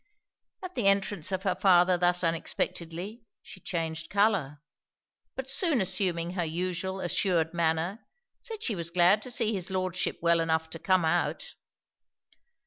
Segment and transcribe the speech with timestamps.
[0.63, 4.63] At the entrance of her father thus unexpectedly, she changed colour;
[5.35, 8.03] but soon assuming her usual assured manner,
[8.39, 11.53] said she was glad to see his Lordship well enough to come out.